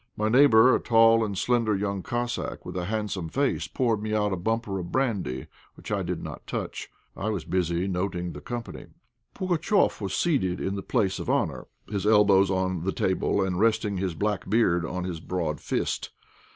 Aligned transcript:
My 0.17 0.29
neighbour, 0.29 0.73
a 0.73 0.79
tall 0.79 1.23
and 1.23 1.37
slender 1.37 1.75
young 1.75 2.01
Cossack, 2.01 2.65
with 2.65 2.75
a 2.75 2.85
handsome 2.85 3.29
face, 3.29 3.67
poured 3.67 4.01
me 4.01 4.15
out 4.15 4.33
a 4.33 4.35
bumper 4.35 4.79
of 4.79 4.91
brandy, 4.91 5.45
which 5.75 5.91
I 5.91 6.01
did 6.01 6.23
not 6.23 6.47
touch. 6.47 6.89
I 7.15 7.29
was 7.29 7.45
busy 7.45 7.87
noting 7.87 8.33
the 8.33 8.41
company. 8.41 8.87
Pugatchéf 9.35 10.01
was 10.01 10.15
seated 10.15 10.59
in 10.59 10.73
the 10.73 10.81
place 10.81 11.19
of 11.19 11.29
honour, 11.29 11.67
his 11.87 12.07
elbows 12.07 12.49
on 12.49 12.83
the 12.83 12.91
table, 12.91 13.43
and 13.45 13.59
resting 13.59 13.97
his 13.97 14.15
black 14.15 14.49
beard 14.49 14.87
on 14.87 15.03
his 15.03 15.19
broad 15.19 15.61
fist. 15.61 16.09